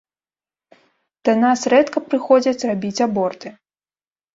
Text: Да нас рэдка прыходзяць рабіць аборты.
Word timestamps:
Да 1.29 1.35
нас 1.43 1.61
рэдка 1.75 2.05
прыходзяць 2.09 2.67
рабіць 2.75 2.99
аборты. 3.11 3.59